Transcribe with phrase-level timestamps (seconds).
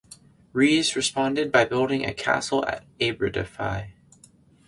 [0.51, 3.91] Rhys responded by building a castle at Aberdyfi.